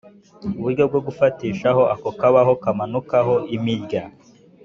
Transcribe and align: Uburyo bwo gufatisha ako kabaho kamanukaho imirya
Uburyo 0.57 0.83
bwo 0.89 0.99
gufatisha 1.07 1.69
ako 1.93 2.09
kabaho 2.19 2.53
kamanukaho 2.63 3.35
imirya 3.55 4.03